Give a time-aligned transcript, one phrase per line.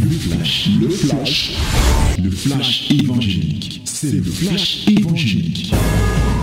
[0.00, 1.56] Le flash, le flash,
[2.22, 3.82] le flash évangélique.
[3.84, 5.74] C'est le flash évangélique.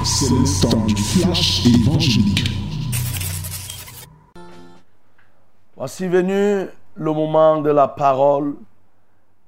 [0.04, 2.43] C'est le temps du flash évangélique.
[5.77, 8.55] Voici venu le moment de la parole,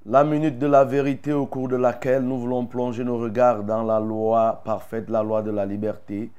[0.06, 3.84] la minute de la vérité au cours de laquelle nous voulons plonger nos regards dans
[3.84, 6.30] la loi parfaite, la loi de la liberté,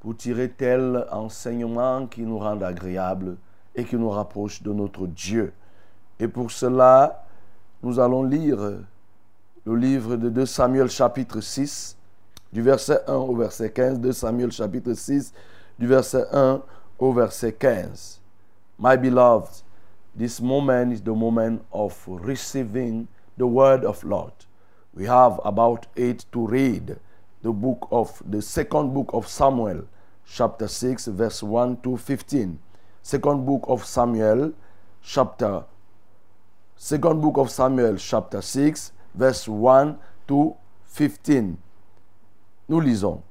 [0.00, 3.36] pour tirer tel enseignement qui nous rende agréable
[3.74, 5.52] et qui nous rapproche de notre Dieu.
[6.20, 7.24] Et pour cela,
[7.82, 8.58] nous allons lire
[9.64, 11.96] le livre de 2 Samuel chapitre 6,
[12.52, 14.00] du verset 1 au verset 15.
[14.00, 15.32] 2 Samuel chapitre 6,
[15.78, 16.62] du verset 1
[16.98, 18.20] au verset 15.
[18.78, 19.62] My beloved,
[20.16, 24.32] this moment is the moment of receiving the word of Lord.
[24.94, 26.98] We have about eight to read
[27.42, 29.86] the book of the second book of Samuel,
[30.24, 32.58] chapter 6, verse 1 to 15.
[33.02, 34.52] Second book of Samuel,
[35.02, 35.64] chapter
[36.76, 41.56] Second book of Samuel, chapter 6, verse 1 to 15.
[42.68, 43.22] Nous lisons.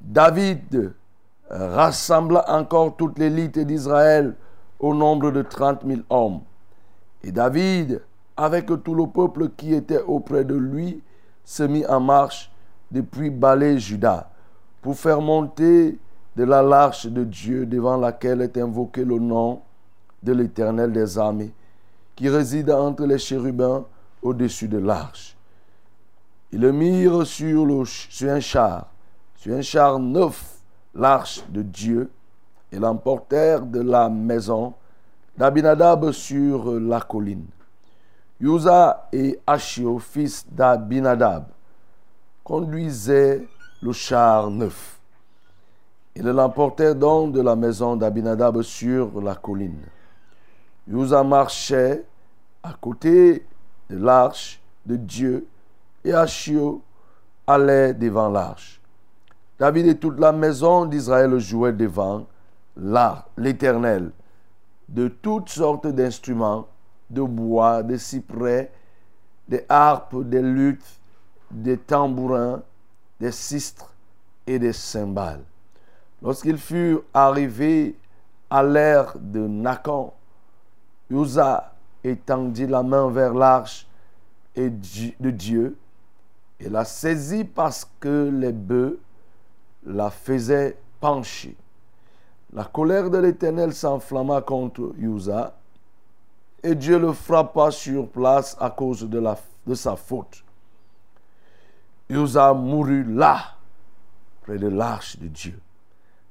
[0.00, 0.92] David
[1.50, 4.34] rassembla encore toute l'élite d'Israël
[4.78, 6.40] au nombre de 30 000 hommes.
[7.22, 8.02] Et David,
[8.36, 11.02] avec tout le peuple qui était auprès de lui,
[11.44, 12.52] se mit en marche
[12.90, 14.30] depuis Balé, Juda,
[14.82, 15.98] pour faire monter
[16.36, 19.60] de la l'arche de Dieu devant laquelle est invoqué le nom
[20.22, 21.52] de l'Éternel des armées,
[22.18, 23.84] qui réside entre les chérubins
[24.20, 25.36] au-dessus de l'arche.
[26.50, 28.88] Ils le mirent sur, le, sur un char,
[29.36, 30.56] sur un char neuf,
[30.96, 32.10] l'arche de Dieu,
[32.72, 34.74] et l'emportèrent de la maison
[35.36, 37.46] d'Abinadab sur la colline.
[38.40, 41.44] Uza et Achio, fils d'Abinadab,
[42.42, 43.46] conduisaient
[43.80, 44.98] le char neuf.
[46.16, 49.86] Ils l'emportèrent donc de la maison d'Abinadab sur la colline.
[50.88, 52.07] Uza marchait
[52.68, 53.46] à côté
[53.88, 55.46] de l'arche de Dieu
[56.04, 56.82] et Achio
[57.46, 58.80] allait devant l'arche.
[59.58, 62.26] David et toute la maison d'Israël jouaient devant
[63.36, 64.12] l'Éternel
[64.88, 66.68] de toutes sortes d'instruments,
[67.10, 68.70] de bois, de cyprès,
[69.48, 71.00] des harpes, des luttes,
[71.50, 72.62] des tambourins,
[73.18, 73.92] des sistres
[74.46, 75.42] et des cymbales.
[76.22, 77.96] Lorsqu'ils furent arrivés
[78.50, 80.12] à l'ère de Nakan,
[81.10, 81.72] Uza
[82.04, 83.86] étendit la main vers l'arche
[84.56, 85.76] de Dieu
[86.60, 88.98] et la saisit parce que les bœufs
[89.86, 91.56] la faisaient pencher.
[92.52, 95.54] La colère de l'Éternel s'enflamma contre Uza
[96.62, 100.42] et Dieu le frappa sur place à cause de, sa faute.
[102.08, 103.38] Uza mourut là,
[104.42, 105.58] près de l'arche de Dieu.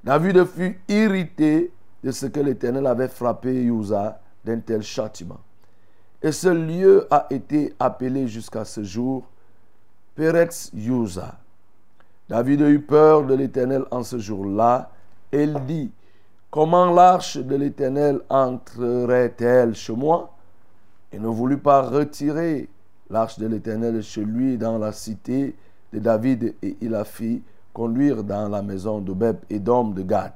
[0.04, 5.40] David fut irrité de ce que l'Éternel avait frappé Uza d'un tel châtiment.
[6.22, 9.24] Et ce lieu a été appelé jusqu'à ce jour
[10.16, 11.36] Peretz Yuza.
[12.28, 14.90] David eut peur de l'Éternel en ce jour-là.
[15.30, 15.90] Et il dit,
[16.50, 20.34] comment l'arche de l'Éternel entrerait-elle chez moi?
[21.12, 22.68] Il ne voulut pas retirer
[23.08, 25.54] l'arche de l'Éternel chez lui dans la cité
[25.92, 27.42] de David et il la fit
[27.72, 30.32] conduire dans la maison d'Obeb et d'homme de Gad.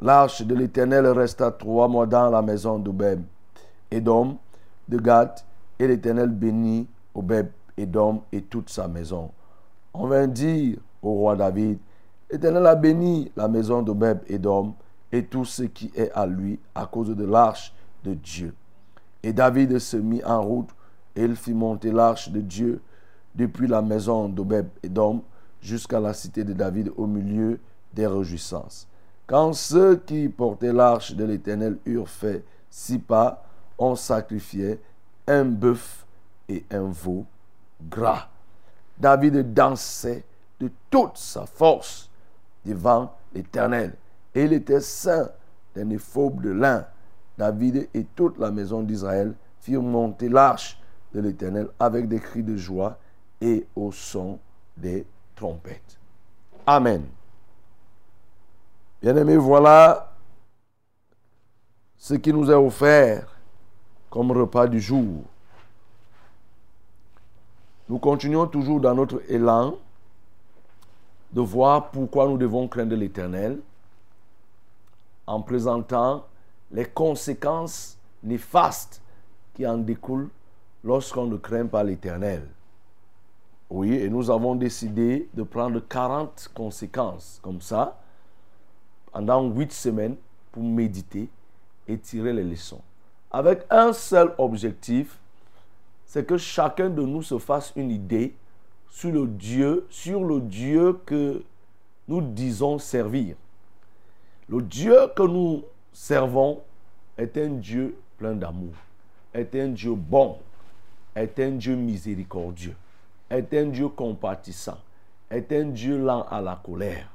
[0.00, 3.22] L'arche de l'Éternel resta trois mois dans la maison d'Obeb
[3.90, 4.36] et d'homme
[4.88, 5.40] de Gad
[5.78, 9.30] et l'Éternel bénit Obeb et d'homme et toute sa maison.
[9.94, 11.78] On vint dire au roi David,
[12.30, 14.74] l'Éternel a béni la maison d'Obeb et d'homme
[15.12, 17.72] et tout ce qui est à lui à cause de l'arche
[18.04, 18.54] de Dieu.
[19.22, 20.70] Et David se mit en route
[21.16, 22.80] et il fit monter l'arche de Dieu
[23.34, 25.22] depuis la maison d'Obeb et d'homme
[25.60, 27.58] jusqu'à la cité de David au milieu
[27.92, 28.86] des réjouissances.
[29.26, 33.44] Quand ceux qui portaient l'arche de l'Éternel eurent fait six pas,
[33.78, 34.80] on sacrifiait
[35.26, 36.06] un bœuf
[36.48, 37.24] et un veau
[37.88, 38.28] gras.
[38.98, 40.24] David dansait
[40.58, 42.10] de toute sa force
[42.64, 43.94] devant l'Éternel.
[44.34, 45.30] Et il était saint
[45.74, 46.84] d'un éphobe de lin.
[47.36, 50.80] David et toute la maison d'Israël firent monter l'arche
[51.14, 52.98] de l'Éternel avec des cris de joie
[53.40, 54.38] et au son
[54.76, 55.98] des trompettes.
[56.66, 57.04] Amen.
[59.00, 60.12] Bien-aimés, voilà
[61.96, 63.37] ce qui nous est offert
[64.10, 65.22] comme repas du jour.
[67.88, 69.76] Nous continuons toujours dans notre élan
[71.32, 73.60] de voir pourquoi nous devons craindre l'Éternel
[75.26, 76.26] en présentant
[76.70, 79.02] les conséquences néfastes
[79.54, 80.30] qui en découlent
[80.84, 82.46] lorsqu'on ne craint pas l'Éternel.
[83.70, 88.00] Oui, et nous avons décidé de prendre 40 conséquences comme ça
[89.12, 90.16] pendant 8 semaines
[90.52, 91.28] pour méditer
[91.86, 92.80] et tirer les leçons
[93.30, 95.18] avec un seul objectif,
[96.06, 98.34] c'est que chacun de nous se fasse une idée
[98.90, 101.42] sur le Dieu, sur le Dieu que
[102.08, 103.36] nous disons servir.
[104.48, 106.62] Le Dieu que nous servons
[107.18, 108.72] est un Dieu plein d'amour,
[109.34, 110.38] est un Dieu bon,
[111.14, 112.74] est un Dieu miséricordieux,
[113.28, 114.78] est un Dieu compatissant,
[115.30, 117.08] est un Dieu lent à la colère.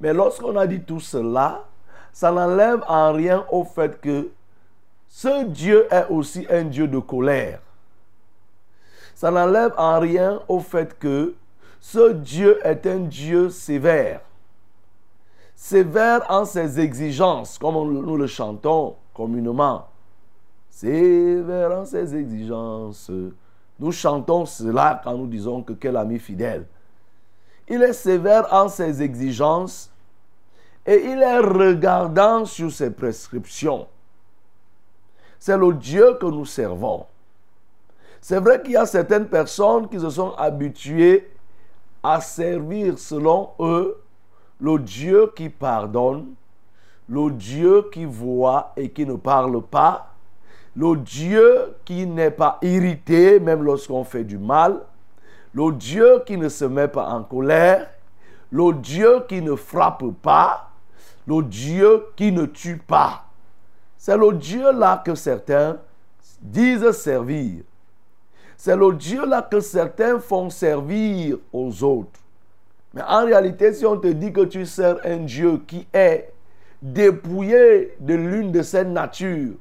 [0.00, 1.64] Mais lorsqu'on a dit tout cela,
[2.12, 4.30] ça n'enlève en rien au fait que
[5.08, 7.60] ce Dieu est aussi un Dieu de colère.
[9.14, 11.34] Ça n'enlève en rien au fait que
[11.80, 14.20] ce Dieu est un Dieu sévère.
[15.56, 19.88] Sévère en ses exigences, comme nous le chantons communément.
[20.70, 23.10] Sévère en ses exigences.
[23.80, 26.66] Nous chantons cela quand nous disons que quel ami fidèle.
[27.68, 29.90] Il est sévère en ses exigences
[30.86, 33.88] et il est regardant sur ses prescriptions.
[35.38, 37.06] C'est le Dieu que nous servons.
[38.20, 41.30] C'est vrai qu'il y a certaines personnes qui se sont habituées
[42.02, 43.96] à servir selon eux
[44.60, 46.26] le Dieu qui pardonne,
[47.08, 50.14] le Dieu qui voit et qui ne parle pas,
[50.74, 54.80] le Dieu qui n'est pas irrité même lorsqu'on fait du mal,
[55.54, 57.88] le Dieu qui ne se met pas en colère,
[58.50, 60.70] le Dieu qui ne frappe pas,
[61.26, 63.27] le Dieu qui ne tue pas.
[63.98, 65.76] C'est le Dieu là que certains
[66.40, 67.64] disent servir.
[68.56, 72.20] C'est le Dieu-là que certains font servir aux autres.
[72.94, 76.32] Mais en réalité, si on te dit que tu sers un Dieu qui est
[76.80, 79.54] dépouillé de l'une de ses natures,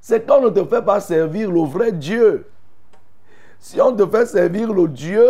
[0.00, 2.46] c'est qu'on ne te fait pas servir le vrai Dieu.
[3.58, 5.28] Si on te fait servir le Dieu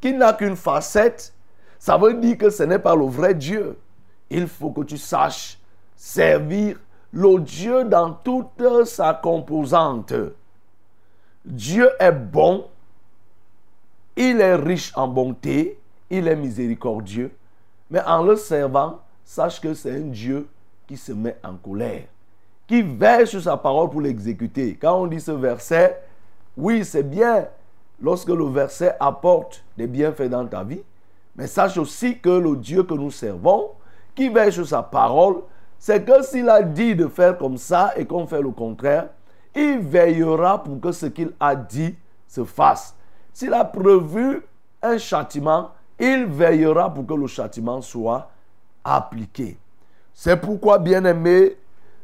[0.00, 1.34] qui n'a qu'une facette,
[1.78, 3.76] ça veut dire que ce n'est pas le vrai Dieu.
[4.30, 5.58] Il faut que tu saches
[5.94, 6.78] servir
[7.12, 10.12] le Dieu dans toute sa composante.
[11.44, 12.66] Dieu est bon,
[14.16, 15.78] il est riche en bonté,
[16.10, 17.30] il est miséricordieux,
[17.90, 20.48] mais en le servant, sache que c'est un Dieu
[20.86, 22.04] qui se met en colère,
[22.66, 24.76] qui veille sur sa parole pour l'exécuter.
[24.80, 26.02] Quand on dit ce verset,
[26.56, 27.46] oui, c'est bien
[28.00, 30.82] lorsque le verset apporte des bienfaits dans ta vie,
[31.36, 33.70] mais sache aussi que le Dieu que nous servons,
[34.14, 35.42] qui veille sur sa parole,
[35.78, 39.08] c'est que s'il a dit de faire comme ça et qu'on fait le contraire,
[39.54, 41.94] il veillera pour que ce qu'il a dit
[42.26, 42.94] se fasse.
[43.32, 44.42] S'il a prévu
[44.82, 48.30] un châtiment, il veillera pour que le châtiment soit
[48.84, 49.58] appliqué.
[50.14, 51.56] C'est pourquoi, bien aimé,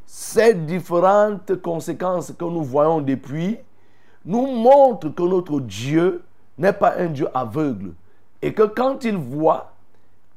[0.06, 3.58] ces différentes conséquences que nous voyons depuis
[4.24, 6.22] nous montrent que notre Dieu
[6.58, 7.92] n'est pas un Dieu aveugle
[8.40, 9.72] et que quand il voit,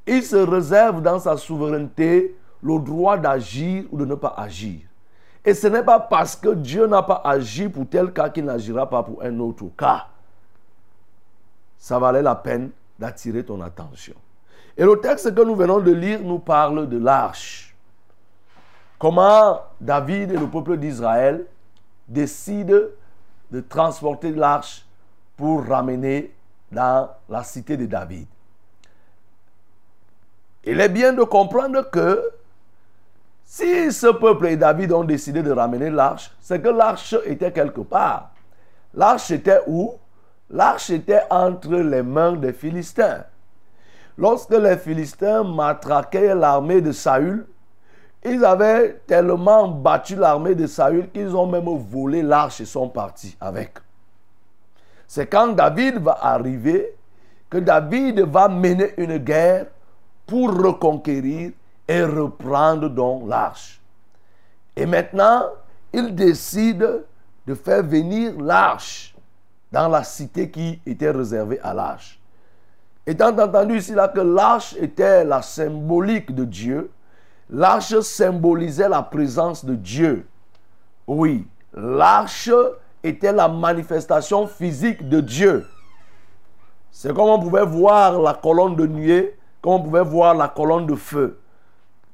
[0.05, 4.81] il se réserve dans sa souveraineté le droit d'agir ou de ne pas agir.
[5.45, 8.89] Et ce n'est pas parce que Dieu n'a pas agi pour tel cas qu'il n'agira
[8.89, 10.07] pas pour un autre cas.
[11.77, 14.15] Ça valait la peine d'attirer ton attention.
[14.75, 17.75] Et le texte que nous venons de lire nous parle de l'arche.
[18.99, 21.45] Comment David et le peuple d'Israël
[22.07, 22.87] décident
[23.51, 24.85] de transporter l'arche
[25.35, 26.33] pour ramener
[26.71, 28.27] dans la cité de David.
[30.63, 32.21] Il est bien de comprendre que
[33.49, 37.79] si ce peuple et David ont décidé de ramener l'arche, c'est que l'arche était quelque
[37.79, 38.31] part.
[38.93, 39.93] L'arche était où?
[40.49, 43.23] L'arche était entre les mains des Philistins.
[44.17, 47.47] Lorsque les Philistins matraquaient l'armée de Saül,
[48.25, 53.37] ils avaient tellement battu l'armée de Saül qu'ils ont même volé l'arche et sont partis
[53.39, 53.75] avec.
[55.07, 56.95] C'est quand David va arriver
[57.49, 59.67] que David va mener une guerre
[60.25, 61.51] pour reconquérir
[61.87, 63.79] et reprendre donc l'arche.
[64.75, 65.45] Et maintenant,
[65.93, 67.05] il décide
[67.45, 69.15] de faire venir l'arche
[69.71, 72.19] dans la cité qui était réservée à l'arche.
[73.05, 76.91] Étant entendu ici là que l'arche était la symbolique de Dieu,
[77.49, 80.27] l'arche symbolisait la présence de Dieu.
[81.07, 82.51] Oui, l'arche
[83.01, 85.65] était la manifestation physique de Dieu.
[86.91, 90.85] C'est comme on pouvait voir la colonne de nuée, comme on pouvait voir la colonne
[90.85, 91.39] de feu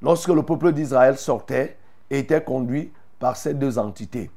[0.04, 1.78] lorsque le peuple d'Israël sortait
[2.10, 4.30] et était conduit par ces deux entités.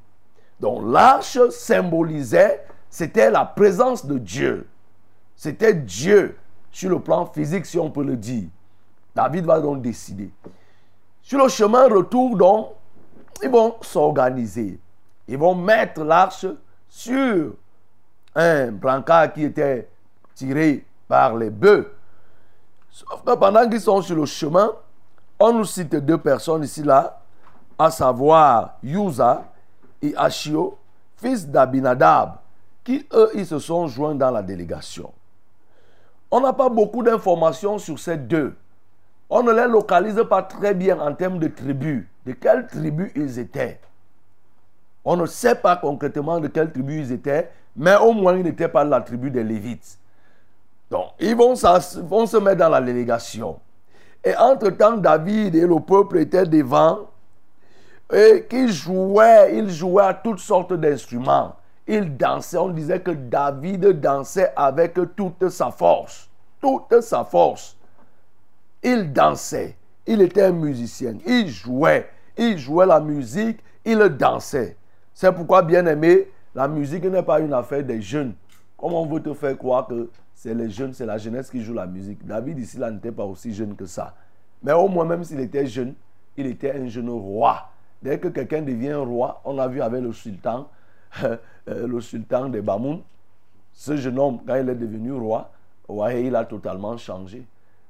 [0.62, 4.65] Donc l'arche symbolisait, c'était la présence de Dieu.
[5.36, 6.38] C'était Dieu
[6.71, 8.47] sur le plan physique, si on peut le dire.
[9.13, 10.31] David va donc décider.
[11.21, 12.69] Sur le chemin retour, donc,
[13.43, 14.79] ils vont s'organiser.
[15.27, 16.45] Ils vont mettre l'arche
[16.88, 17.53] sur
[18.33, 19.89] un brancard qui était
[20.33, 21.91] tiré par les bœufs.
[22.89, 24.71] Sauf que pendant qu'ils sont sur le chemin,
[25.39, 27.20] on nous cite deux personnes ici, là,
[27.77, 29.46] à savoir Yusa
[30.01, 30.77] et Ashio,
[31.17, 32.36] fils d'Abinadab,
[32.84, 35.12] qui, eux, ils se sont joints dans la délégation.
[36.32, 38.56] On n'a pas beaucoup d'informations sur ces deux.
[39.29, 42.06] On ne les localise pas très bien en termes de tribus.
[42.25, 43.79] De quelle tribu ils étaient.
[45.06, 48.67] On ne sait pas concrètement de quelle tribu ils étaient, mais au moins ils n'étaient
[48.67, 49.98] pas de la tribu des Lévites.
[50.89, 53.60] Donc, ils vont se mettre dans la délégation.
[54.27, 57.07] Et entre-temps, David et le peuple étaient devant
[58.13, 61.55] et qui jouaient, ils jouaient à toutes sortes d'instruments.
[61.88, 66.29] Ils dansaient, on disait que David dansait avec toute sa force.
[66.60, 67.77] Toute sa force.
[68.84, 69.77] Il dansait.
[70.05, 71.13] Il était un musicien.
[71.25, 72.10] Il jouait.
[72.38, 73.62] Il jouait la musique.
[73.86, 74.75] Il dansait.
[75.13, 78.34] C'est pourquoi, bien aimé, la musique n'est pas une affaire des jeunes.
[78.77, 81.74] Comment on veut te faire croire que c'est les jeunes, c'est la jeunesse qui joue
[81.74, 82.25] la musique?
[82.25, 84.15] David ici, là, n'était pas aussi jeune que ça.
[84.62, 85.96] Mais au moins, même s'il était jeune,
[86.38, 87.69] il était un jeune roi.
[88.01, 90.69] Dès que quelqu'un devient roi, on l'a vu avec le sultan,
[91.24, 93.01] euh, le sultan de Bamoun.
[93.74, 95.51] Ce jeune homme, quand il est devenu roi,
[95.89, 97.46] il a totalement changé.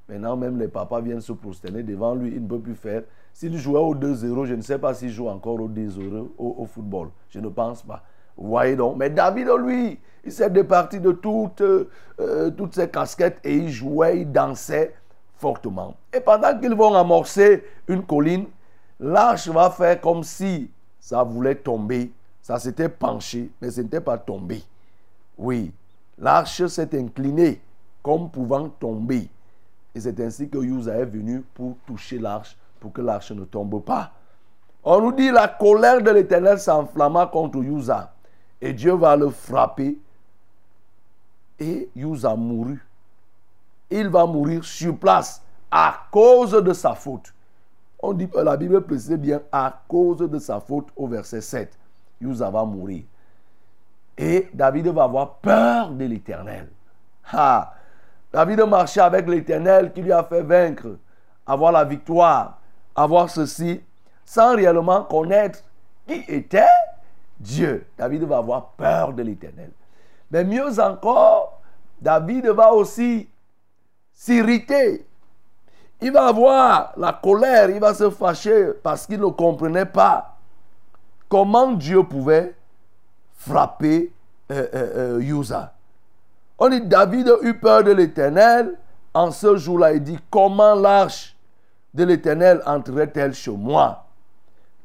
[0.10, 3.04] Maintenant, même les papas viennent se prosterner devant lui, il ne peut plus faire.
[3.34, 7.10] S'il jouait au 2-0, je ne sais pas s'il joue encore au 2-0 au, football.
[7.30, 8.04] Je ne pense pas.
[8.38, 8.98] Vous voyez donc.
[8.98, 14.22] Mais David, lui, il s'est départi de toutes, euh, toutes ses casquettes et il jouait,
[14.22, 14.94] il dansait
[15.38, 15.96] fortement.
[16.14, 18.46] Et pendant qu'ils vont amorcer une colline,
[19.00, 22.12] l'arche va faire comme si ça voulait tomber.
[22.42, 24.64] Ça s'était penché, mais ce n'était pas tombé.
[25.38, 25.72] Oui,
[26.18, 27.62] l'arche s'est inclinée
[28.02, 29.30] comme pouvant tomber.
[29.94, 33.84] Et c'est ainsi que Uza est venu pour toucher l'arche, pour que l'arche ne tombe
[33.84, 34.12] pas.
[34.84, 38.14] On nous dit la colère de l'Éternel s'enflamma contre Uza.
[38.62, 39.98] Et Dieu va le frapper.
[41.60, 42.86] Et Uza mourut.
[43.90, 47.34] Il va mourir sur place à cause de sa faute.
[48.00, 51.78] On dit, la Bible précise bien à cause de sa faute au verset 7.
[52.22, 53.04] Uza va mourir.
[54.18, 56.70] Et David va avoir peur de l'Éternel.
[57.32, 57.74] Ah,
[58.32, 60.98] David marchait avec l'Éternel qui lui a fait vaincre,
[61.46, 62.60] avoir la victoire,
[62.96, 63.82] avoir ceci,
[64.26, 65.60] sans réellement connaître
[66.08, 66.66] qui était
[67.40, 67.86] Dieu.
[67.98, 69.72] David va avoir peur de l'Éternel.
[70.32, 71.62] Mais mieux encore,
[72.02, 73.28] David va aussi
[74.14, 75.06] s'irriter.
[76.02, 80.38] Il va avoir la colère, il va se fâcher parce qu'il ne comprenait pas
[81.30, 82.56] comment Dieu pouvait
[83.36, 84.12] frapper
[84.52, 85.64] euh, euh, euh
[86.60, 88.78] on dit David eut peur de l'Éternel.
[89.14, 91.36] En ce jour-là, il dit, comment l'arche
[91.94, 94.07] de l'Éternel entrerait-elle chez moi?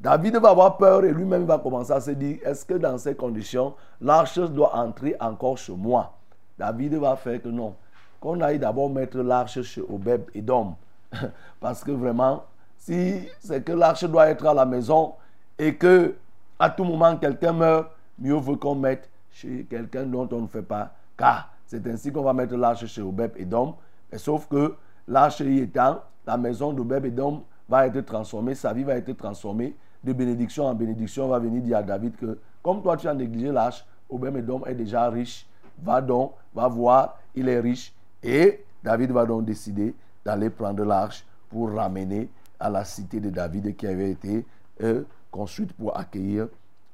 [0.03, 3.15] David va avoir peur et lui-même va commencer à se dire, est-ce que dans ces
[3.15, 6.11] conditions, l'arche doit entrer encore chez moi?
[6.59, 7.73] David va faire que non.
[8.19, 10.75] Qu'on aille d'abord mettre l'arche chez Obeb et Dom.
[11.61, 12.43] Parce que vraiment,
[12.77, 15.13] si c'est que l'arche doit être à la maison
[15.57, 16.15] et que
[16.59, 17.87] à tout moment quelqu'un meurt,
[18.19, 21.45] mieux vaut qu'on mette chez quelqu'un dont on ne fait pas cas.
[21.65, 23.75] C'est ainsi qu'on va mettre l'arche chez Obeb et Dom.
[24.17, 24.75] sauf que
[25.07, 29.13] l'arche y étant, la maison d'Obeb et Dom va être transformée, sa vie va être
[29.13, 29.73] transformée.
[30.03, 33.13] De bénédiction en bénédiction, on va venir dire à David que, comme toi tu as
[33.13, 35.47] négligé l'arche, Obeb et Dom est déjà riche.
[35.81, 37.93] Va donc, va voir, il est riche.
[38.21, 42.29] Et David va donc décider d'aller prendre l'arche pour ramener
[42.59, 44.45] à la cité de David qui avait été
[44.81, 46.47] euh, construite pour accueillir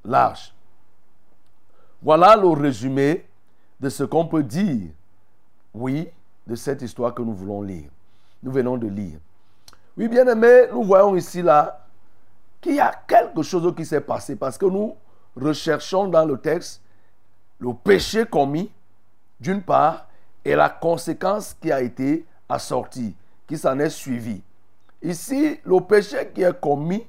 [0.06, 0.54] l'arche.
[2.02, 3.26] Voilà le résumé
[3.80, 4.90] de ce qu'on peut dire,
[5.74, 6.08] oui,
[6.48, 7.90] de cette histoire que nous voulons lire.
[8.42, 9.20] Nous venons de lire.
[9.98, 11.86] Oui, bien aimé, nous voyons ici là
[12.62, 14.96] qu'il y a quelque chose qui s'est passé parce que nous
[15.36, 16.82] recherchons dans le texte
[17.60, 18.72] le péché commis,
[19.40, 20.08] d'une part,
[20.46, 23.16] et la conséquence qui a été assortie,
[23.48, 24.42] qui s'en est suivie.
[25.02, 27.06] Ici, le péché qui est commis,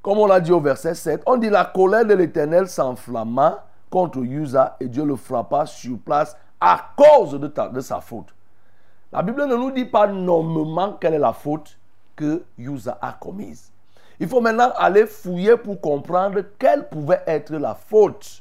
[0.00, 4.18] comme on l'a dit au verset 7, on dit la colère de l'Éternel s'enflamma contre
[4.18, 8.34] Usa et Dieu le frappa sur place à cause de, sa faute.
[9.12, 11.76] La Bible ne nous dit pas nommément quelle est la faute
[12.14, 13.71] que Usa a commise.
[14.22, 18.40] Il faut maintenant aller fouiller pour comprendre quelle pouvait être la faute.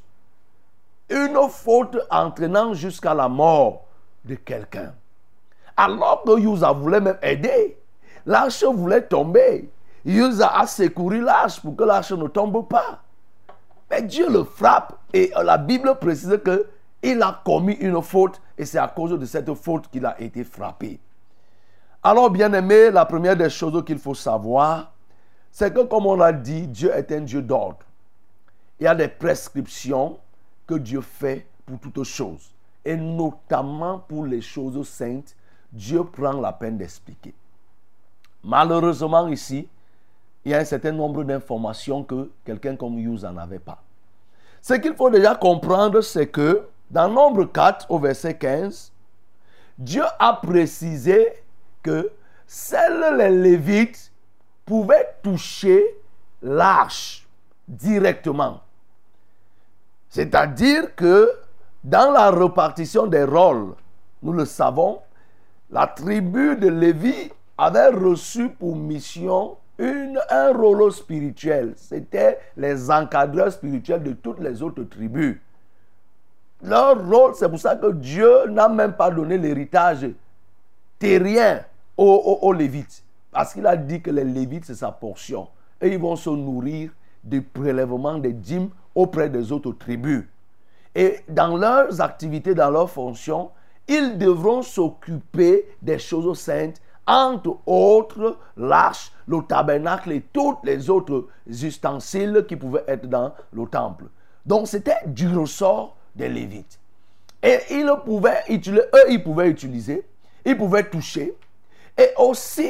[1.09, 3.85] Une faute entraînant jusqu'à la mort
[4.23, 4.93] de quelqu'un.
[5.75, 7.79] Alors que Usa voulait même aider,
[8.27, 9.71] l'arche voulait tomber.
[10.05, 12.99] Usa a secouru l'arche pour que l'arche ne tombe pas.
[13.89, 18.77] Mais Dieu le frappe et la Bible précise qu'il a commis une faute et c'est
[18.77, 20.99] à cause de cette faute qu'il a été frappé.
[22.03, 24.91] Alors, bien aimé, la première des choses qu'il faut savoir,
[25.51, 27.79] c'est que comme on l'a dit, Dieu est un Dieu d'ordre.
[28.79, 30.17] Il y a des prescriptions
[30.65, 32.51] que Dieu fait pour toutes choses.
[32.83, 35.35] Et notamment pour les choses saintes,
[35.71, 37.33] Dieu prend la peine d'expliquer.
[38.43, 39.67] Malheureusement ici,
[40.43, 43.83] il y a un certain nombre d'informations que quelqu'un comme Hughes n'en avait pas.
[44.61, 48.91] Ce qu'il faut déjà comprendre, c'est que dans Nombre 4 au verset 15,
[49.77, 51.43] Dieu a précisé
[51.81, 52.11] que
[52.47, 54.10] seuls les Lévites
[54.71, 55.83] pouvaient toucher
[56.41, 57.27] l'arche
[57.67, 58.61] directement.
[60.07, 61.29] C'est-à-dire que
[61.83, 63.73] dans la répartition des rôles,
[64.23, 65.01] nous le savons,
[65.69, 71.73] la tribu de Lévi avait reçu pour mission un rôle spirituel.
[71.75, 75.37] C'était les encadreurs spirituels de toutes les autres tribus.
[76.63, 80.07] Leur rôle, c'est pour ça que Dieu n'a même pas donné l'héritage
[80.97, 81.59] terrien
[81.97, 83.03] aux, Lévites.
[83.31, 85.47] Parce qu'il a dit que les Lévites, c'est sa portion.
[85.79, 86.91] Et ils vont se nourrir
[87.23, 90.25] du prélèvement des dîmes auprès des autres tribus.
[90.93, 93.51] Et dans leurs activités, dans leurs fonctions,
[93.87, 101.27] ils devront s'occuper des choses saintes, entre autres l'arche, le tabernacle et tous les autres
[101.47, 104.05] ustensiles qui pouvaient être dans le temple.
[104.45, 106.79] Donc c'était du ressort des Lévites.
[107.41, 110.05] Et ils pouvaient eux, ils pouvaient utiliser,
[110.45, 111.35] ils pouvaient toucher.
[111.97, 112.69] Et aussi,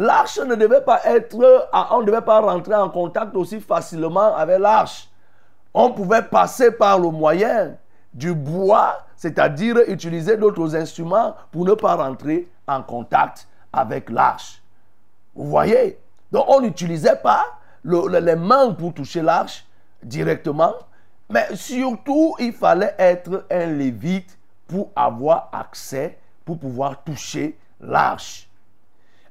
[0.00, 1.36] l'arche ne devait pas être,
[1.90, 5.10] on ne devait pas rentrer en contact aussi facilement avec l'arche.
[5.74, 7.76] On pouvait passer par le moyen
[8.12, 14.62] du bois, c'est-à-dire utiliser d'autres instruments pour ne pas rentrer en contact avec l'arche.
[15.34, 16.00] Vous voyez?
[16.32, 17.44] Donc on n'utilisait pas
[17.84, 19.66] les mains pour toucher l'arche
[20.02, 20.72] directement,
[21.28, 28.49] mais surtout il fallait être un lévite pour avoir accès, pour pouvoir toucher l'arche.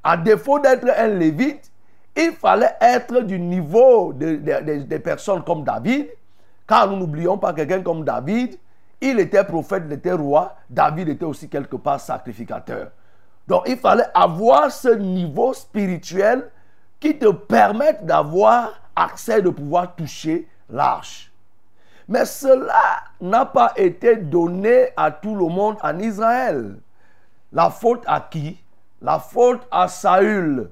[0.04, 1.72] À défaut d'être un lévite,
[2.16, 6.08] il fallait être du niveau des personnes comme David,
[6.68, 8.58] car nous n'oublions pas quelqu'un comme David,
[9.02, 12.92] il était prophète, il était roi, David était aussi quelque part sacrificateur.
[13.48, 16.50] Donc il fallait avoir ce niveau spirituel
[17.00, 21.32] qui te permette d'avoir accès, de pouvoir toucher l'arche.
[22.08, 26.76] Mais cela n'a pas été donné à tout le monde en Israël.
[27.54, 28.62] La faute à qui?
[29.02, 30.70] La faute à Saül.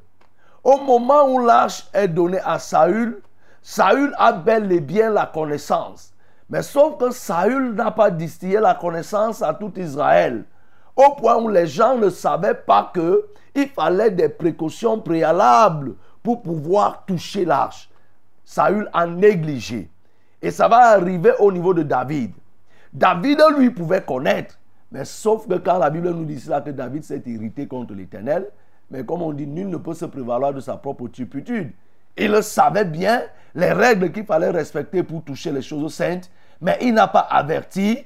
[0.63, 3.21] Au moment où l'arche est donnée à Saül,
[3.61, 6.13] Saül a bel et bien la connaissance.
[6.49, 10.43] Mais sauf que Saül n'a pas distillé la connaissance à tout Israël.
[10.95, 17.05] Au point où les gens ne savaient pas qu'il fallait des précautions préalables pour pouvoir
[17.05, 17.89] toucher l'arche.
[18.43, 19.89] Saül a négligé.
[20.41, 22.33] Et ça va arriver au niveau de David.
[22.93, 24.57] David, lui, pouvait connaître.
[24.91, 28.47] Mais sauf que quand la Bible nous dit cela, que David s'est irrité contre l'Éternel,
[28.89, 31.71] mais comme on dit, nul ne peut se prévaloir de sa propre turpitude.
[32.17, 33.23] Il savait bien
[33.53, 37.99] les règles qu'il fallait respecter pour toucher les choses saintes, mais il n'a pas averti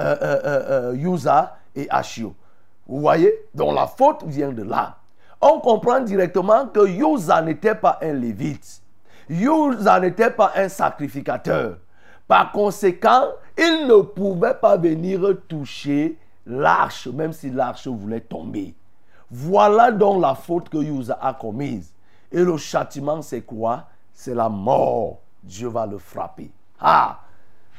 [0.00, 2.34] euh, euh, euh, et Achio.
[2.86, 3.32] Vous voyez?
[3.54, 4.96] Donc la faute vient de là.
[5.40, 8.82] On comprend directement que Yusa n'était pas un lévite.
[9.28, 11.78] Yusa n'était pas un sacrificateur.
[12.26, 13.26] Par conséquent,
[13.58, 18.74] il ne pouvait pas venir toucher l'arche, même si l'arche voulait tomber.
[19.30, 21.92] Voilà donc la faute que Yusa a commise.
[22.30, 23.84] Et le châtiment, c'est quoi?
[24.12, 25.18] C'est la mort.
[25.42, 26.50] Dieu va le frapper.
[26.80, 27.18] Ah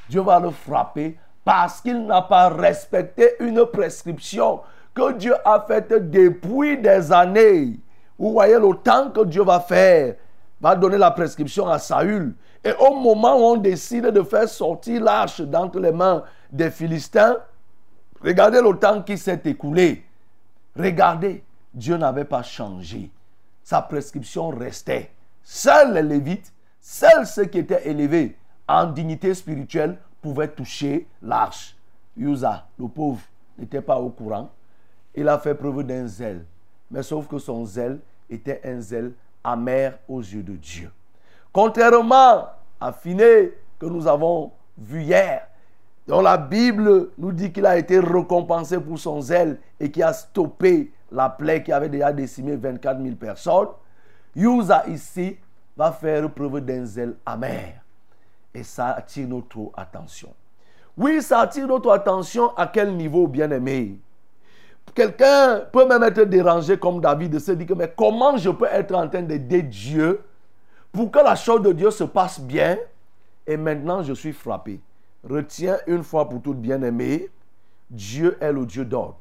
[0.10, 4.62] Dieu va le frapper parce qu'il n'a pas respecté une prescription
[4.94, 7.80] que Dieu a faite depuis des années.
[8.18, 10.16] Vous voyez le temps que Dieu va faire,
[10.62, 12.36] va donner la prescription à Saül.
[12.64, 17.38] Et au moment où on décide de faire sortir l'arche d'entre les mains des Philistins,
[18.24, 20.04] regardez le temps qui s'est écoulé.
[20.76, 23.12] Regardez, Dieu n'avait pas changé
[23.64, 25.10] sa prescription restait.
[25.44, 28.36] Seuls les Lévites, seuls ceux qui étaient élevés
[28.68, 31.76] en dignité spirituelle pouvaient toucher l'arche.
[32.16, 33.22] Usa, le pauvre,
[33.58, 34.50] n'était pas au courant.
[35.16, 36.46] Il a fait preuve d'un zèle.
[36.92, 40.92] Mais sauf que son zèle était un zèle amer aux yeux de Dieu.
[41.52, 42.48] Contrairement
[42.80, 45.48] à Finé que nous avons vu hier,
[46.08, 50.14] dont la Bible nous dit qu'il a été récompensé pour son zèle et qui a
[50.14, 53.68] stoppé la plaie qui avait déjà décimé 24 000 personnes,
[54.36, 55.38] Yusa ici
[55.78, 57.82] va faire preuve d'un zèle amer.
[58.54, 60.30] Et ça attire notre attention.
[60.98, 63.98] Oui, ça attire notre attention à quel niveau, bien-aimé?
[64.94, 68.94] Quelqu'un peut même être dérangé comme David de se dire mais comment je peux être
[68.94, 70.22] en train d'aider Dieu
[70.92, 72.78] pour que la chose de Dieu se passe bien
[73.48, 74.80] et maintenant je suis frappé?
[75.28, 77.30] Retiens une fois pour toutes, bien-aimé,
[77.90, 79.20] Dieu est le Dieu d'ordre.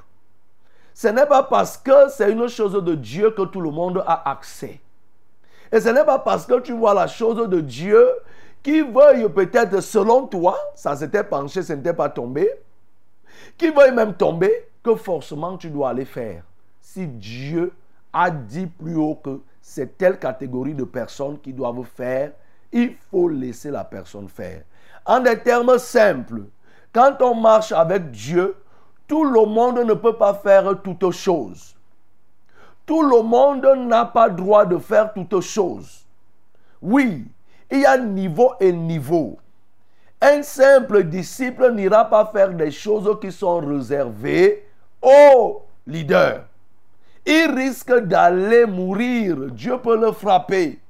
[0.95, 4.31] Ce n'est pas parce que c'est une chose de Dieu que tout le monde a
[4.31, 4.81] accès.
[5.71, 8.09] Et ce n'est pas parce que tu vois la chose de Dieu
[8.63, 12.51] qui veuille peut-être selon toi, ça s'était penché, ce n'était pas tombé,
[13.57, 16.45] qui veuille même tomber, que forcément tu dois aller faire.
[16.81, 17.73] Si Dieu
[18.13, 22.33] a dit plus haut que c'est telle catégorie de personnes qui doivent faire,
[22.73, 24.63] il faut laisser la personne faire.
[25.05, 26.43] En des termes simples,
[26.93, 28.55] Quand on marche avec Dieu,
[29.09, 31.75] tout le monde ne peut pas faire toutes choses.
[32.85, 36.05] Tout le monde n'a pas droit de faire toutes choses.
[36.83, 37.25] Oui,
[37.71, 39.39] il y a niveau et niveau.
[40.21, 44.69] Un simple disciple n'ira pas faire des choses qui sont réservées
[45.01, 46.45] aux leaders.
[47.25, 49.37] Il risque d'aller mourir.
[49.51, 50.82] Dieu peut le frapper.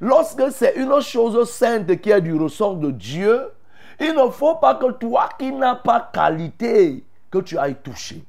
[0.00, 3.50] Lorsque c'est une chose sainte qui est du ressort de Dieu,
[4.00, 8.24] il ne faut pas que toi qui n'as pas qualité, que tu ailles toucher.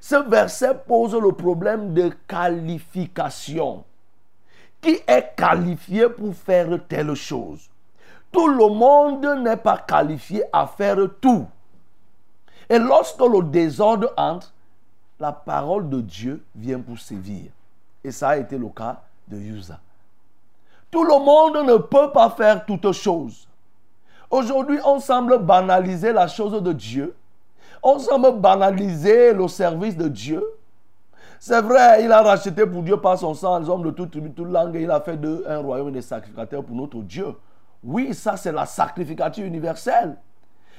[0.00, 3.84] Ce verset pose le problème de qualification.
[4.80, 7.68] Qui est qualifié pour faire telle chose?
[8.30, 11.46] Tout le monde n'est pas qualifié à faire tout.
[12.68, 14.52] Et lorsque le désordre entre,
[15.18, 17.50] la parole de Dieu vient pour sévir.
[18.04, 19.80] Et ça a été le cas de Yusa.
[20.96, 23.46] Tout le monde ne peut pas faire toutes choses.
[24.30, 27.14] Aujourd'hui, on semble banaliser la chose de Dieu.
[27.82, 30.42] On semble banaliser le service de Dieu.
[31.38, 34.74] C'est vrai, il a racheté pour Dieu par son sang les hommes de toute langue,
[34.74, 37.26] et il a fait de un royaume des sacrificateurs pour notre Dieu.
[37.84, 40.16] Oui, ça c'est la sacrificature universelle.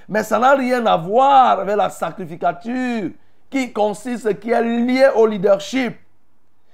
[0.10, 3.12] Mais ça n'a rien à voir avec la sacrificature
[3.52, 5.96] qui consiste, qui est liée au leadership.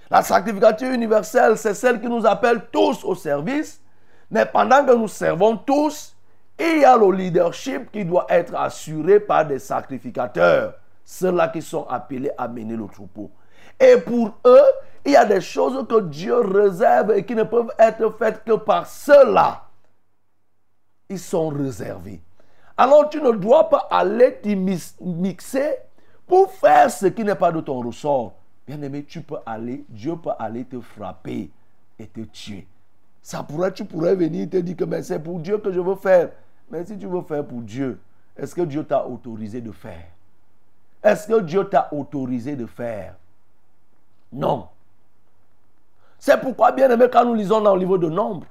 [0.10, 3.82] La sacrificature universelle, c'est celle qui nous appelle tous au service.
[4.30, 6.16] Mais pendant que nous servons tous,
[6.60, 10.76] il y a le leadership qui doit être assuré par des sacrificateurs.
[11.06, 13.32] Ceux-là qui sont appelés à mener le troupeau.
[13.80, 14.66] Et pour eux,
[15.06, 18.54] il y a des choses que Dieu réserve et qui ne peuvent être faites que
[18.54, 19.64] par ceux-là.
[21.10, 22.22] Ils sont réservés.
[22.78, 24.40] Alors tu ne dois pas aller
[25.02, 25.78] mixer
[26.26, 28.34] pour faire ce qui n'est pas de ton ressort.
[28.66, 31.52] Bien aimé, tu peux aller, Dieu peut aller te frapper
[32.00, 32.66] et te tuer.
[33.22, 36.32] Ça pourrait, tu pourrais venir te dire que c'est pour Dieu que je veux faire.
[36.70, 38.00] Mais si tu veux faire pour Dieu,
[38.38, 40.06] est-ce que Dieu t'a autorisé de faire?
[41.04, 43.16] Est-ce que Dieu t'a autorisé de faire?
[44.32, 44.68] Non.
[46.18, 48.48] C'est pourquoi, bien aimé, quand nous lisons dans le livre de Nombre,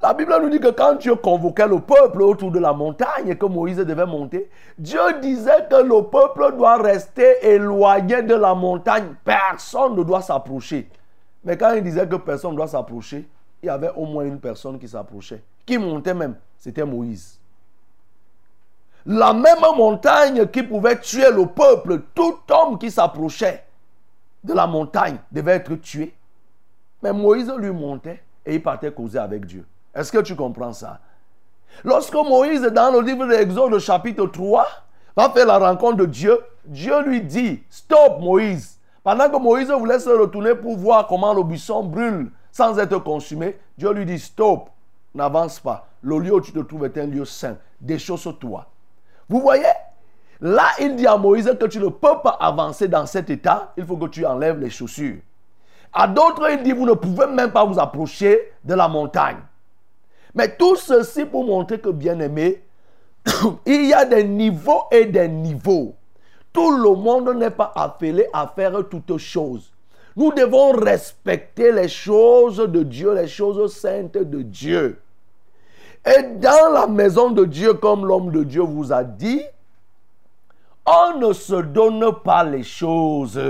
[0.00, 3.46] la Bible nous dit que quand Dieu convoquait le peuple autour de la montagne que
[3.46, 4.48] Moïse devait monter,
[4.78, 9.14] Dieu disait que le peuple doit rester éloigné de la montagne.
[9.24, 10.88] Personne ne doit s'approcher.
[11.44, 13.28] Mais quand il disait que personne ne doit s'approcher,
[13.62, 15.42] il y avait au moins une personne qui s'approchait.
[15.66, 17.40] Qui montait même, c'était Moïse.
[19.04, 23.64] La même montagne qui pouvait tuer le peuple, tout homme qui s'approchait
[24.44, 26.14] de la montagne devait être tué.
[27.02, 29.64] Mais Moïse lui montait et il partait causer avec Dieu.
[29.94, 31.00] Est-ce que tu comprends ça?
[31.84, 34.66] Lorsque Moïse, dans le livre de l'Exode, chapitre 3,
[35.16, 38.78] va faire la rencontre de Dieu, Dieu lui dit, stop Moïse.
[39.02, 43.58] Pendant que Moïse voulait se retourner pour voir comment le buisson brûle sans être consumé,
[43.76, 44.70] Dieu lui dit, stop,
[45.14, 45.86] n'avance pas.
[46.02, 47.56] Le lieu où tu te trouves est un lieu saint.
[47.80, 48.66] Déchausse-toi.
[49.28, 49.64] Vous voyez?
[50.40, 53.72] Là, il dit à Moïse que tu ne peux pas avancer dans cet état.
[53.76, 55.18] Il faut que tu enlèves les chaussures.
[55.92, 59.38] À d'autres, il dit, vous ne pouvez même pas vous approcher de la montagne.
[60.34, 62.62] Mais tout ceci pour montrer que, bien aimé,
[63.66, 65.94] il y a des niveaux et des niveaux.
[66.52, 69.72] Tout le monde n'est pas appelé à faire toutes choses.
[70.16, 75.00] Nous devons respecter les choses de Dieu, les choses saintes de Dieu.
[76.04, 79.42] Et dans la maison de Dieu, comme l'homme de Dieu vous a dit,
[80.86, 83.40] on ne se donne pas les choses.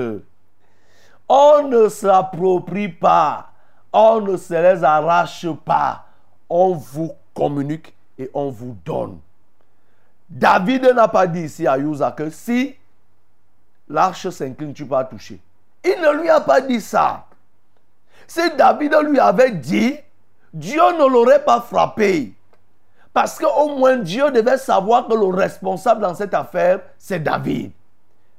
[1.29, 3.51] On ne s'approprie pas.
[3.93, 6.08] On ne se les arrache pas
[6.49, 9.19] on vous communique et on vous donne.
[10.29, 12.75] David n'a pas dit ici à Yusa que si
[13.89, 15.41] l'arche s'incline, tu vas toucher.
[15.85, 17.25] Il ne lui a pas dit ça.
[18.27, 19.97] Si David lui avait dit,
[20.53, 22.35] Dieu ne l'aurait pas frappé.
[23.13, 27.73] Parce qu'au moins Dieu devait savoir que le responsable dans cette affaire, c'est David.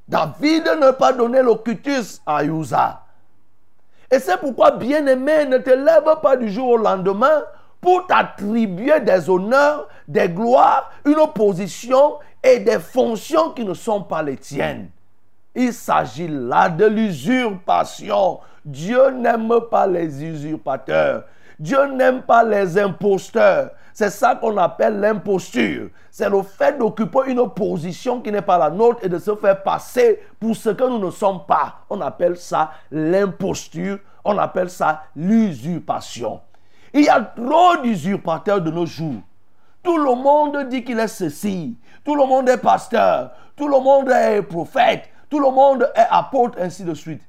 [0.08, 3.04] David n'a pas donné le cutus à Yusa.
[4.12, 7.43] Et c'est pourquoi, bien-aimé, ne te lève pas du jour au lendemain
[7.82, 14.24] pour t'attribuer des honneurs, des gloires, une position et des fonctions qui ne sont pas
[14.24, 14.89] les tiennes.
[15.56, 18.39] Il s'agit là de l'usurpation.
[18.63, 21.24] Dieu n'aime pas les usurpateurs.
[21.60, 23.72] Dieu n'aime pas les imposteurs.
[23.94, 25.89] C'est ça qu'on appelle l'imposture.
[26.10, 29.62] C'est le fait d'occuper une position qui n'est pas la nôtre et de se faire
[29.62, 31.80] passer pour ce que nous ne sommes pas.
[31.89, 34.00] On appelle ça l'imposture.
[34.24, 36.39] On appelle ça l'usurpation.
[36.93, 39.21] Il y a trop d'usurpateurs de nos jours.
[39.84, 41.78] Tout le monde dit qu'il est ceci.
[42.04, 43.32] Tout le monde est pasteur.
[43.56, 45.10] Tout le monde est prophète.
[45.30, 47.21] Tout le monde est apôtre, ainsi de suite.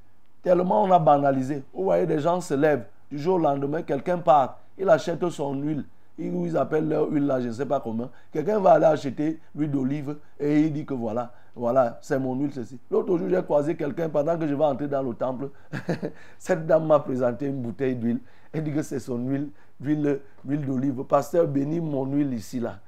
[0.42, 1.62] Tellement on a banalisé.
[1.74, 2.86] Vous voyez, des gens se lèvent.
[3.10, 4.58] Du jour au lendemain, quelqu'un part.
[4.78, 5.84] Il achète son huile.
[6.18, 8.08] ils appellent leur huile là, je ne sais pas comment.
[8.32, 12.52] Quelqu'un va aller acheter l'huile d'olive et il dit que voilà, voilà, c'est mon huile,
[12.54, 12.78] ceci.
[12.90, 15.50] L'autre jour, j'ai croisé quelqu'un pendant que je vais entrer dans le temple.
[16.38, 18.20] Cette dame m'a présenté une bouteille d'huile.
[18.52, 21.04] Elle dit que c'est son huile, huile, huile d'olive.
[21.04, 22.78] Pasteur, bénis mon huile ici, là.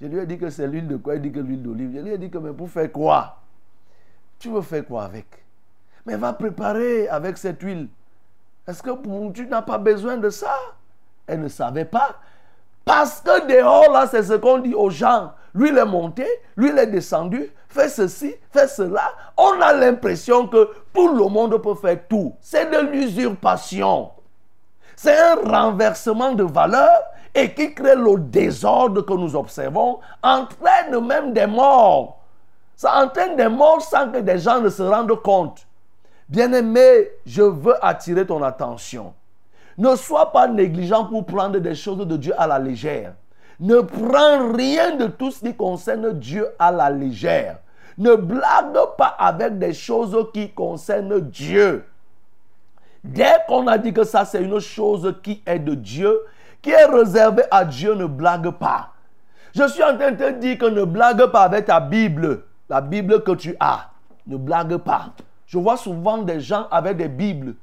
[0.00, 1.14] Je lui ai dit que c'est l'huile de quoi?
[1.14, 1.92] Il dit que l'huile d'olive.
[1.94, 3.38] Je lui ai dit que, mais pour faire quoi?
[4.38, 5.26] Tu veux faire quoi avec?
[6.04, 7.88] Mais va préparer avec cette huile.
[8.66, 8.90] Est-ce que
[9.32, 10.54] tu n'as pas besoin de ça?
[11.26, 12.20] Elle ne savait pas.
[12.84, 15.32] Parce que dehors, là, c'est ce qu'on dit aux gens.
[15.54, 16.26] Lui, il est monté,
[16.56, 19.12] lui, il est descendu, fait ceci, fait cela.
[19.36, 22.34] On a l'impression que tout le monde peut faire tout.
[22.40, 24.10] C'est de l'usurpation.
[24.96, 26.90] C'est un renversement de valeur
[27.34, 32.18] et qui crée le désordre que nous observons, entraîne même des morts.
[32.74, 35.66] Ça entraîne des morts sans que des gens ne se rendent compte.
[36.28, 39.12] Bien-aimé, je veux attirer ton attention.
[39.76, 43.12] Ne sois pas négligent pour prendre des choses de Dieu à la légère.
[43.60, 47.58] Ne prends rien de tout ce qui concerne Dieu à la légère.
[47.98, 51.84] Ne blague pas avec des choses qui concernent Dieu.
[53.06, 56.18] Dès qu'on a dit que ça c'est une chose qui est de Dieu,
[56.62, 58.90] qui est réservée à Dieu, ne blague pas.
[59.54, 62.80] Je suis en train de te dire que ne blague pas avec ta Bible, la
[62.80, 63.90] Bible que tu as.
[64.26, 65.10] Ne blague pas.
[65.46, 67.54] Je vois souvent des gens avec des Bibles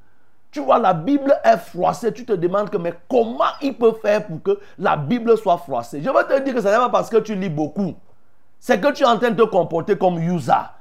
[0.53, 2.13] tu vois, la Bible est froissée.
[2.13, 5.99] Tu te demandes que, mais comment il peut faire pour que la Bible soit froissée?
[5.99, 7.95] Je veux te dire que ce n'est pas parce que tu lis beaucoup.
[8.59, 10.73] C'est que tu es en train de te comporter comme Yusa.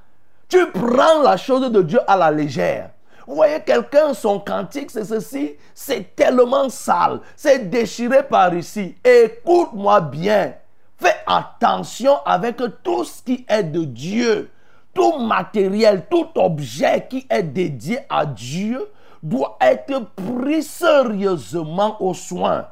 [0.46, 2.90] Tu prends la chose de Dieu à la légère.
[3.26, 5.56] Vous voyez, quelqu'un, son cantique, c'est ceci.
[5.74, 7.20] C'est tellement sale.
[7.36, 8.96] C'est déchiré par ici.
[9.04, 10.54] Écoute-moi bien.
[10.98, 14.50] Fais attention avec tout ce qui est de Dieu.
[14.94, 18.88] Tout matériel, tout objet qui est dédié à Dieu
[19.22, 22.66] doit être pris sérieusement aux soins.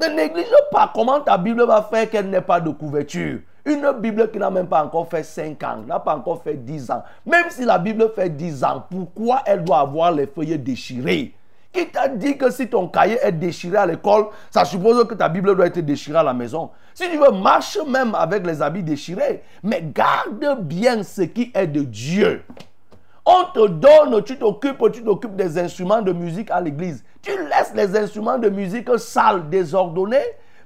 [0.00, 3.40] Ne néglige pas comment ta Bible va faire qu'elle n'ait pas de couverture.
[3.66, 6.90] Une Bible qui n'a même pas encore fait 5 ans, n'a pas encore fait 10
[6.90, 7.02] ans.
[7.24, 11.32] Même si la Bible fait 10 ans, pourquoi elle doit avoir les feuilles déchirées
[11.72, 15.30] Qui t'a dit que si ton cahier est déchiré à l'école, ça suppose que ta
[15.30, 16.70] Bible doit être déchirée à la maison?
[16.92, 19.42] Si tu veux, marche même avec les habits déchirés.
[19.62, 22.42] Mais garde bien ce qui est de Dieu.
[23.24, 27.02] On te donne, tu t'occupes, tu t'occupes des instruments de musique à l'église.
[27.22, 30.18] Tu laisses les instruments de musique sales, désordonnés.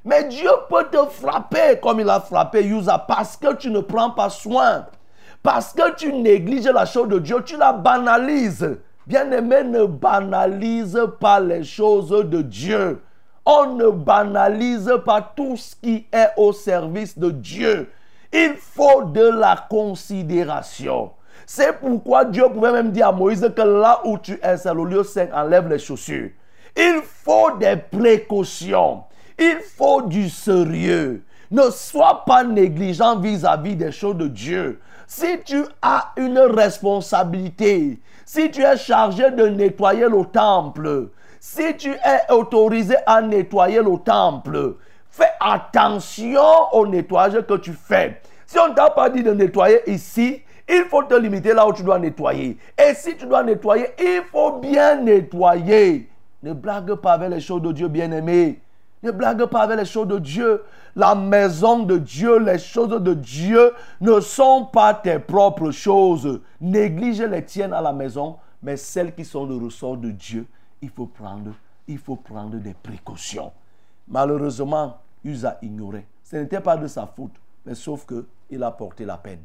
[0.08, 4.08] Mais Dieu peut te frapper comme il a frappé Yusa parce que tu ne prends
[4.08, 4.86] pas soin.
[5.42, 8.78] Parce que tu négliges la chose de Dieu, tu la banalises.
[9.06, 13.02] Bien-aimé, ne banalise pas les choses de Dieu.
[13.44, 17.90] On ne banalise pas tout ce qui est au service de Dieu.
[18.32, 21.10] Il faut de la considération.
[21.44, 24.84] C'est pourquoi Dieu pouvait même dire à Moïse que là où tu es, c'est le
[24.84, 26.30] lieu saint, enlève les chaussures.
[26.74, 29.04] Il faut des précautions.
[29.38, 31.22] Il faut du sérieux.
[31.51, 34.81] Ne sois pas négligent vis-à-vis des choses de Dieu.
[35.07, 41.09] Si tu as une responsabilité, si tu es chargé de nettoyer le temple,
[41.40, 44.74] si tu es autorisé à nettoyer le temple,
[45.09, 48.20] fais attention au nettoyage que tu fais.
[48.46, 51.72] Si on ne t'a pas dit de nettoyer ici, il faut te limiter là où
[51.72, 52.59] tu dois nettoyer.
[52.77, 56.11] Et si tu dois nettoyer, il faut bien nettoyer.
[56.42, 58.61] Ne blague pas avec les choses de Dieu, bien-aimé.
[59.02, 60.62] Ne blague pas avec les choses de Dieu.
[60.96, 66.40] La maison de Dieu, les choses de Dieu ne sont pas tes propres choses.
[66.61, 70.46] Néglige les tiennes à la maison, mais celles qui sont le ressort de Dieu,
[70.82, 71.52] il faut prendre,
[71.87, 73.52] il faut prendre des précautions.
[74.08, 76.06] Malheureusement, il a ignoré.
[76.24, 77.34] Ce n'était pas de sa faute,
[77.64, 79.40] mais sauf qu'il a porté la peine.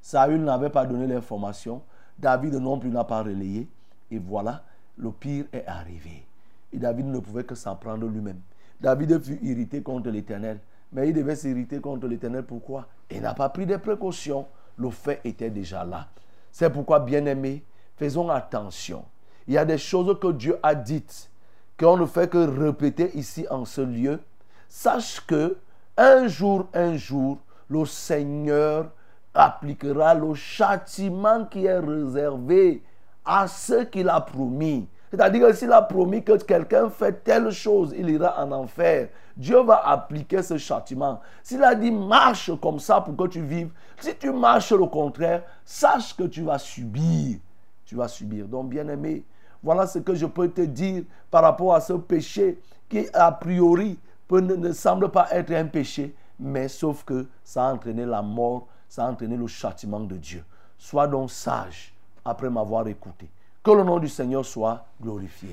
[0.00, 1.82] Saül n'avait pas donné l'information.
[2.18, 3.68] David non plus n'a pas relayé.
[4.10, 4.62] Et voilà,
[4.96, 6.26] le pire est arrivé.
[6.72, 8.40] Et David ne pouvait que s'en prendre lui-même.
[8.80, 10.60] David fut irrité contre l'Éternel.
[10.92, 12.44] Mais il devait s'irriter contre l'Éternel.
[12.44, 12.86] Pourquoi?
[13.10, 14.46] Il n'a pas pris des précautions.
[14.76, 16.08] Le fait était déjà là.
[16.52, 17.64] C'est pourquoi, bien-aimés,
[17.96, 19.04] faisons attention.
[19.46, 21.30] Il y a des choses que Dieu a dites,
[21.78, 24.20] qu'on ne fait que répéter ici en ce lieu.
[24.68, 25.56] Sache que
[25.96, 28.90] un jour, un jour, le Seigneur
[29.34, 32.82] appliquera le châtiment qui est réservé
[33.24, 34.88] à ceux qu'il a promis.
[35.14, 39.08] C'est-à-dire que s'il a promis que quelqu'un fait telle chose, il ira en enfer.
[39.36, 41.20] Dieu va appliquer ce châtiment.
[41.42, 45.42] S'il a dit marche comme ça pour que tu vives, si tu marches le contraire,
[45.64, 47.38] sache que tu vas subir.
[47.84, 48.46] Tu vas subir.
[48.46, 49.24] Donc, bien aimé,
[49.62, 53.98] voilà ce que je peux te dire par rapport à ce péché qui, a priori,
[54.30, 58.66] ne, ne semble pas être un péché, mais sauf que ça a entraîné la mort
[58.94, 60.44] ça a entraîné le châtiment de Dieu.
[60.78, 61.92] Sois donc sage
[62.24, 63.28] après m'avoir écouté.
[63.64, 65.48] Que le nom du Seigneur soit glorifié.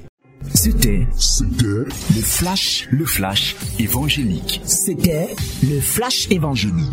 [0.54, 1.08] C'était
[1.64, 1.86] le
[2.22, 4.60] flash, le flash évangélique.
[4.66, 6.92] C'était le flash évangélique.